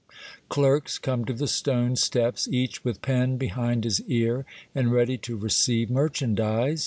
Clerks 0.49 0.97
come 0.97 1.25
to 1.25 1.33
the 1.33 1.47
stone 1.47 1.95
steps, 1.95 2.47
each 2.51 2.83
with 2.83 3.03
pen 3.03 3.37
be 3.37 3.49
hind 3.49 3.83
his 3.83 4.01
ear, 4.07 4.45
and 4.73 4.91
ready 4.91 5.15
to 5.19 5.37
receive 5.37 5.91
merchandise. 5.91 6.79